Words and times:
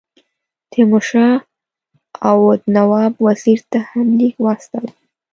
تیمور 0.71 1.03
شاه 1.09 1.35
اَوَد 2.29 2.61
نواب 2.75 3.13
وزیر 3.25 3.59
ته 3.71 3.79
هم 3.89 4.07
لیک 4.17 4.35
واستاوه. 4.41 4.91